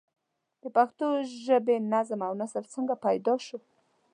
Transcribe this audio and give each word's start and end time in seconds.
د 0.61 0.63
پښتو 0.75 1.05
ژبې 1.45 1.75
نظم 1.93 2.19
او 2.27 2.33
نثر 2.41 2.63
څنگه 2.73 2.95
پيدا 3.05 3.33
شو؟ 3.45 3.57